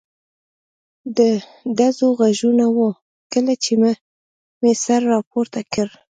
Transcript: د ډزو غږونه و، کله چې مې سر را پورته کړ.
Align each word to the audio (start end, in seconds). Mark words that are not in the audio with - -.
د 1.17 1.19
ډزو 1.77 2.07
غږونه 2.19 2.65
و، 2.75 2.77
کله 3.33 3.53
چې 3.63 3.71
مې 4.61 4.71
سر 4.83 5.01
را 5.11 5.19
پورته 5.31 5.61
کړ. 5.73 5.87